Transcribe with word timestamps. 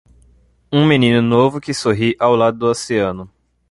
Um 0.73 0.87
menino 0.87 1.21
novo 1.21 1.61
que 1.61 1.75
sorri 1.75 2.15
ao 2.19 2.35
lado 2.35 2.57
do 2.57 2.65
oceano. 2.65 3.29